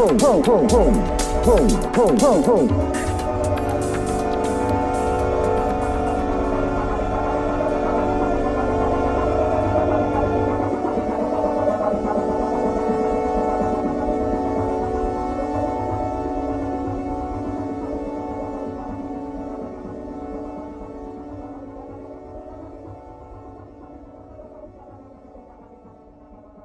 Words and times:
home, 0.00 0.18
home, 0.18 0.42
home, 0.42 0.94
home, 1.44 1.68
home, 1.92 2.18
home, 2.18 2.42
home. 2.42 3.09